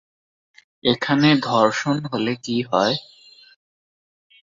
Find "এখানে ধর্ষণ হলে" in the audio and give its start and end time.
0.83-2.33